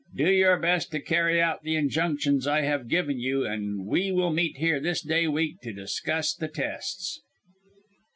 [0.15, 4.31] "Do your best to carry out the injunctions I have given you, and we will
[4.33, 7.21] meet here, this day week, to discuss the tests."